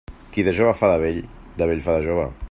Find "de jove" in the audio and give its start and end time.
0.47-0.71, 1.99-2.29